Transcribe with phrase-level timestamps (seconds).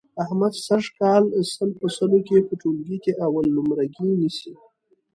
[0.23, 1.23] احمد سږ کال
[1.53, 4.53] سل په سلو کې په ټولګي کې اول نمرګي نیسي.